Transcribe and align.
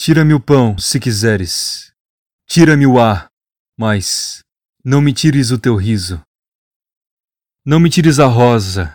Tira-me 0.00 0.32
o 0.32 0.40
pão, 0.40 0.78
se 0.78 1.00
quiseres. 1.00 1.92
Tira-me 2.46 2.86
o 2.86 3.00
ar, 3.00 3.26
mas 3.76 4.40
não 4.84 5.00
me 5.00 5.12
tires 5.12 5.50
o 5.50 5.58
teu 5.58 5.74
riso. 5.74 6.22
Não 7.66 7.80
me 7.80 7.90
tires 7.90 8.20
a 8.20 8.26
rosa, 8.26 8.94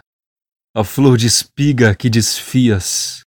a 0.74 0.84
flor 0.84 1.18
de 1.18 1.28
espiga 1.28 1.94
que 1.94 2.10
desfias, 2.10 3.22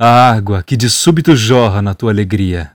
a 0.00 0.30
água 0.30 0.62
que 0.62 0.78
de 0.78 0.88
súbito 0.88 1.36
jorra 1.36 1.82
na 1.82 1.94
tua 1.94 2.10
alegria, 2.10 2.72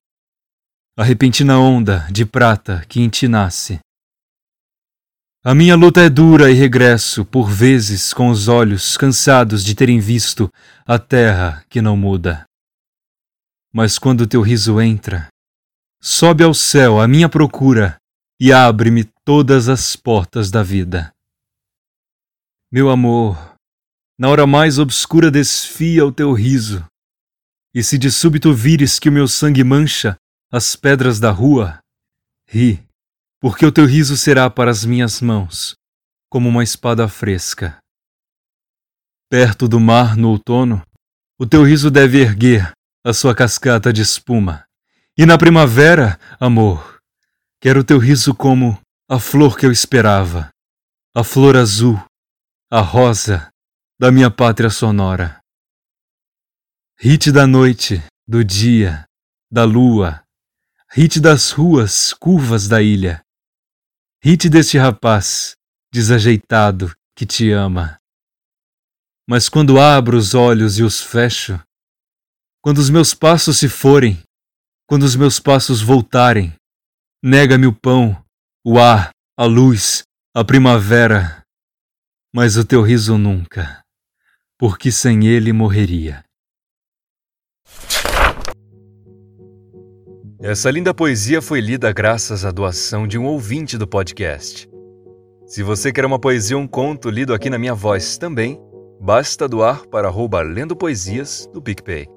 a 0.96 1.04
repentina 1.04 1.58
onda 1.58 2.08
de 2.12 2.24
prata 2.24 2.86
que 2.88 3.02
em 3.02 3.10
ti 3.10 3.28
nasce. 3.28 3.80
A 5.44 5.56
minha 5.56 5.76
luta 5.76 6.02
é 6.02 6.10
dura 6.10 6.52
e 6.52 6.54
regresso, 6.54 7.26
por 7.26 7.50
vezes, 7.50 8.14
com 8.14 8.30
os 8.30 8.48
olhos 8.48 8.96
cansados 8.96 9.66
de 9.66 9.76
terem 9.76 10.00
visto 10.00 10.50
a 10.86 10.98
terra 11.00 11.66
que 11.68 11.82
não 11.82 11.98
muda. 11.98 12.46
Mas 13.76 14.00
quando 14.00 14.26
teu 14.26 14.42
riso 14.42 14.80
entra, 14.80 15.28
sobe 16.02 16.46
ao 16.46 16.54
céu 16.54 16.98
a 16.98 17.06
minha 17.10 17.28
procura 17.28 17.98
e 18.40 18.54
abre-me 18.54 19.04
todas 19.26 19.68
as 19.68 19.98
portas 19.98 20.50
da 20.50 20.64
vida. 20.64 21.14
Meu 22.72 22.90
amor, 22.90 23.58
na 24.18 24.30
hora 24.30 24.48
mais 24.48 24.80
obscura 24.80 25.30
desfia 25.30 26.06
o 26.06 26.12
teu 26.14 26.32
riso, 26.32 26.86
e 27.74 27.84
se 27.84 27.98
de 27.98 28.10
súbito 28.10 28.54
vires 28.54 28.98
que 28.98 29.10
o 29.10 29.12
meu 29.12 29.28
sangue 29.28 29.62
mancha 29.62 30.16
as 30.50 30.78
pedras 30.78 31.20
da 31.20 31.30
rua, 31.30 31.80
ri, 32.48 32.82
porque 33.42 33.66
o 33.66 33.74
teu 33.74 33.86
riso 33.86 34.16
será 34.16 34.50
para 34.50 34.72
as 34.72 34.86
minhas 34.86 35.20
mãos 35.20 35.76
como 36.30 36.48
uma 36.48 36.64
espada 36.64 37.10
fresca. 37.10 37.78
Perto 39.30 39.68
do 39.68 39.82
mar 39.82 40.16
no 40.16 40.30
outono, 40.30 40.82
o 41.38 41.46
teu 41.46 41.62
riso 41.64 41.92
deve 41.92 42.22
erguer 42.22 42.75
a 43.06 43.14
sua 43.14 43.36
cascata 43.36 43.94
de 43.94 44.02
espuma. 44.02 44.66
E 45.16 45.28
na 45.28 45.38
primavera, 45.38 46.20
amor, 46.40 47.00
quero 47.62 47.84
teu 47.84 48.00
riso 48.00 48.34
como 48.34 48.82
a 49.08 49.20
flor 49.20 49.56
que 49.60 49.64
eu 49.64 49.72
esperava, 49.72 50.50
a 51.16 51.24
flor 51.24 51.56
azul, 51.56 52.04
a 52.72 52.82
rosa 52.82 53.52
da 54.00 54.12
minha 54.12 54.32
pátria 54.32 54.72
sonora. 54.72 55.40
Hit 57.00 57.32
da 57.32 57.46
noite, 57.46 58.04
do 58.28 58.44
dia, 58.44 59.06
da 59.52 59.64
lua, 59.66 60.24
hit 60.92 61.20
das 61.20 61.52
ruas 61.52 62.12
curvas 62.12 62.68
da 62.68 62.82
ilha, 62.82 63.22
hit 64.24 64.50
deste 64.50 64.80
rapaz 64.80 65.56
desajeitado 65.94 66.92
que 67.16 67.24
te 67.24 67.52
ama. 67.52 68.00
Mas 69.30 69.48
quando 69.48 69.80
abro 69.80 70.18
os 70.18 70.34
olhos 70.34 70.80
e 70.80 70.84
os 70.84 71.02
fecho, 71.02 71.64
quando 72.66 72.80
os 72.80 72.90
meus 72.90 73.14
passos 73.14 73.60
se 73.60 73.70
forem, 73.70 74.18
quando 74.90 75.04
os 75.04 75.16
meus 75.16 75.40
passos 75.40 75.84
voltarem, 75.84 76.52
nega-me 77.24 77.68
o 77.68 77.72
pão, 77.72 78.20
o 78.66 78.80
ar, 78.80 79.12
a 79.38 79.46
luz, 79.46 80.02
a 80.36 80.44
primavera, 80.44 81.44
mas 82.34 82.58
o 82.58 82.66
teu 82.66 82.82
riso 82.82 83.20
nunca, 83.20 83.84
porque 84.58 84.92
sem 84.92 85.28
ele 85.28 85.54
morreria. 85.54 86.24
Essa 90.42 90.72
linda 90.72 90.92
poesia 90.92 91.44
foi 91.44 91.62
lida 91.62 91.94
graças 91.94 92.44
à 92.44 92.50
doação 92.50 93.08
de 93.08 93.16
um 93.16 93.26
ouvinte 93.26 93.78
do 93.78 93.88
podcast. 93.88 94.68
Se 95.46 95.62
você 95.62 95.94
quer 95.94 96.04
uma 96.04 96.18
poesia 96.18 96.58
ou 96.58 96.64
um 96.64 96.68
conto 96.68 97.12
lido 97.12 97.32
aqui 97.32 97.48
na 97.48 97.60
minha 97.60 97.76
voz 97.76 98.18
também, 98.18 98.60
basta 99.00 99.48
doar 99.48 99.86
para 99.86 100.08
arroba 100.08 100.42
Lendo 100.42 100.76
Poesias 100.76 101.48
do 101.54 101.62
PicPay. 101.62 102.15